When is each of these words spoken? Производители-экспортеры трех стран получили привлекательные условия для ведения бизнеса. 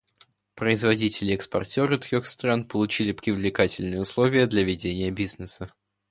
Производители-экспортеры 0.55 1.99
трех 1.99 2.25
стран 2.25 2.65
получили 2.67 3.11
привлекательные 3.11 4.01
условия 4.01 4.47
для 4.47 4.63
ведения 4.63 5.11
бизнеса. 5.11 5.71